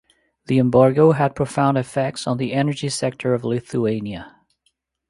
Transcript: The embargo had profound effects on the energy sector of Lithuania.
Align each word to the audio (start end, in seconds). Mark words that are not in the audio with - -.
The 0.47 0.57
embargo 0.57 1.11
had 1.11 1.35
profound 1.35 1.77
effects 1.77 2.25
on 2.25 2.37
the 2.37 2.53
energy 2.53 2.89
sector 2.89 3.35
of 3.35 3.43
Lithuania. 3.43 4.35